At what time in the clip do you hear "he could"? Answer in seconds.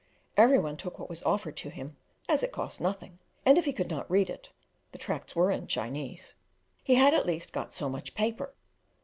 3.65-3.91